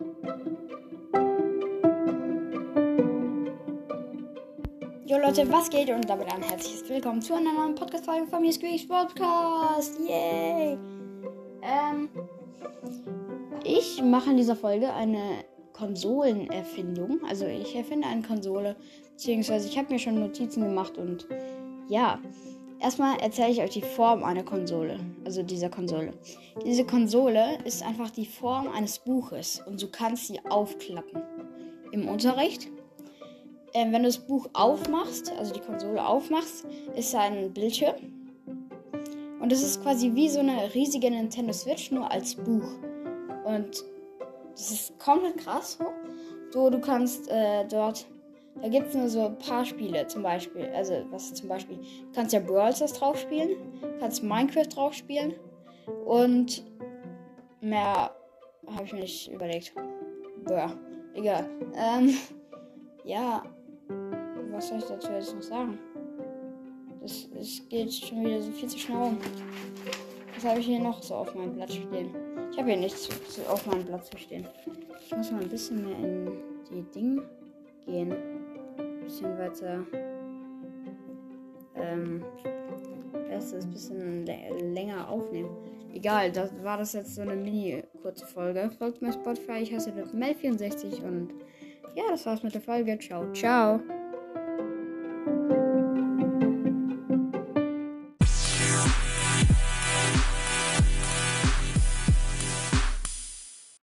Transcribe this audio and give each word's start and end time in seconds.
Jo 0.00 0.06
Leute, 5.18 5.50
was 5.50 5.68
geht? 5.70 5.90
Und 5.90 6.08
damit 6.08 6.32
ein 6.32 6.40
herzliches 6.42 6.88
Willkommen 6.88 7.20
zu 7.20 7.34
einer 7.34 7.52
neuen 7.52 7.74
Podcast-Folge 7.74 8.28
von 8.28 8.42
mir, 8.42 8.52
Squeaks 8.52 8.86
Podcast. 8.86 9.98
Yay! 10.08 10.78
Ähm, 11.62 12.08
ich 13.64 14.00
mache 14.00 14.30
in 14.30 14.36
dieser 14.36 14.54
Folge 14.54 14.92
eine 14.92 15.44
Konsolenerfindung. 15.72 17.18
Also 17.28 17.46
ich 17.46 17.74
erfinde 17.74 18.06
eine 18.06 18.22
Konsole, 18.22 18.76
beziehungsweise 19.10 19.66
ich 19.66 19.76
habe 19.76 19.92
mir 19.92 19.98
schon 19.98 20.20
Notizen 20.20 20.62
gemacht 20.62 20.96
und 20.96 21.26
ja. 21.88 22.20
Erstmal 22.80 23.18
erzähle 23.20 23.50
ich 23.50 23.60
euch 23.60 23.70
die 23.70 23.82
Form 23.82 24.22
einer 24.22 24.44
Konsole, 24.44 25.00
also 25.24 25.42
dieser 25.42 25.68
Konsole. 25.68 26.12
Diese 26.64 26.84
Konsole 26.84 27.58
ist 27.64 27.82
einfach 27.82 28.10
die 28.10 28.26
Form 28.26 28.68
eines 28.68 28.98
Buches 28.98 29.62
und 29.66 29.82
du 29.82 29.88
kannst 29.88 30.28
sie 30.28 30.40
aufklappen. 30.48 31.22
Im 31.92 32.08
Unterricht 32.08 32.68
äh, 33.72 33.92
wenn 33.92 34.02
du 34.02 34.08
das 34.08 34.18
Buch 34.18 34.48
aufmachst, 34.52 35.32
also 35.38 35.54
die 35.54 35.60
Konsole 35.60 36.04
aufmachst, 36.04 36.66
ist 36.96 37.14
ein 37.14 37.52
Bildschirm. 37.52 37.94
Und 39.40 39.52
das 39.52 39.62
ist 39.62 39.82
quasi 39.82 40.14
wie 40.14 40.28
so 40.28 40.40
eine 40.40 40.74
riesige 40.74 41.10
Nintendo 41.10 41.52
Switch, 41.52 41.90
nur 41.90 42.10
als 42.10 42.34
Buch. 42.34 42.66
Und 43.44 43.84
das 44.52 44.70
ist 44.70 44.98
komplett 44.98 45.38
krass. 45.38 45.78
So, 46.50 46.70
du 46.70 46.80
kannst 46.80 47.28
äh, 47.30 47.64
dort, 47.68 48.06
da 48.60 48.68
gibt 48.68 48.88
es 48.88 48.94
nur 48.94 49.08
so 49.08 49.26
ein 49.26 49.38
paar 49.38 49.64
Spiele 49.64 50.06
zum 50.06 50.22
Beispiel. 50.22 50.68
Also, 50.74 51.04
was 51.10 51.32
zum 51.34 51.48
Beispiel, 51.48 51.76
du 51.76 52.12
kannst 52.14 52.32
ja 52.32 52.40
Brawl 52.40 52.74
Stars 52.74 52.92
drauf 52.94 53.18
spielen, 53.18 53.50
kannst 54.00 54.22
Minecraft 54.22 54.66
drauf 54.68 54.94
spielen 54.94 55.34
und 56.04 56.64
mehr 57.60 58.10
habe 58.66 58.84
ich 58.84 58.92
mir 58.92 59.00
nicht 59.00 59.30
überlegt. 59.30 59.72
Boah, 60.44 60.72
egal. 61.14 61.48
Ähm, 61.74 62.14
ja, 63.04 63.42
was 64.50 64.68
soll 64.68 64.78
ich 64.78 64.84
dazu 64.84 65.12
jetzt 65.12 65.34
noch 65.34 65.42
sagen? 65.42 65.78
Das, 67.00 67.28
das 67.30 67.62
geht 67.68 67.92
schon 67.92 68.24
wieder 68.24 68.42
so 68.42 68.50
viel 68.50 68.68
zu 68.68 68.78
schnell 68.78 68.98
um. 68.98 69.18
Was 70.34 70.44
habe 70.44 70.60
ich 70.60 70.66
hier 70.66 70.80
noch 70.80 71.02
so 71.02 71.14
auf 71.14 71.34
meinem 71.34 71.54
Blatt 71.54 71.72
stehen? 71.72 72.14
Ich 72.50 72.58
habe 72.58 72.70
hier 72.70 72.80
nichts 72.80 73.08
auf 73.48 73.66
meinem 73.66 73.84
Blatt 73.84 74.04
zu 74.04 74.18
stehen. 74.18 74.46
Ich 75.00 75.16
muss 75.16 75.30
mal 75.30 75.42
ein 75.42 75.48
bisschen 75.48 75.84
mehr 75.84 75.98
in 75.98 76.32
die 76.70 76.82
Dinge 76.92 77.28
gehen. 77.86 78.37
Ein 79.08 79.10
bisschen 79.10 79.38
weiter. 79.38 79.86
Ähm. 81.76 82.22
Erst 83.30 83.54
ein 83.54 83.70
bisschen 83.70 84.26
länger 84.74 85.08
aufnehmen. 85.08 85.48
Egal, 85.94 86.30
das 86.30 86.52
war 86.62 86.76
das 86.76 86.92
jetzt 86.92 87.14
so 87.14 87.22
eine 87.22 87.34
mini 87.34 87.82
kurze 88.02 88.26
Folge. 88.26 88.70
Folgt 88.78 89.00
mir 89.00 89.12
Spotify, 89.12 89.62
ich 89.62 89.72
heiße 89.72 89.92
Mel64 89.92 91.02
und 91.02 91.32
ja, 91.94 92.04
das 92.10 92.26
war's 92.26 92.42
mit 92.42 92.52
der 92.52 92.60
Folge. 92.60 92.98
Ciao, 92.98 93.32
ciao. 93.32 93.80